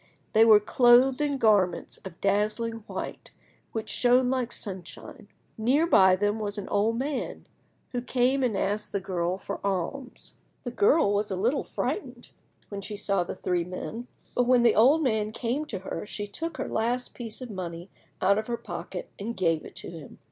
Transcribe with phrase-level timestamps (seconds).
[0.33, 3.29] They were clothed in garments of dazzling white
[3.71, 5.27] which shone like sunshine.
[5.59, 7.45] Near by them was an old man,
[7.91, 10.33] who came and asked the girl for alms.
[10.63, 12.29] The girl was a little frightened
[12.69, 16.25] when she saw the three men, but when the old man came to her she
[16.25, 17.91] took her last piece of money
[18.23, 20.17] out of her pocket and gave it to him.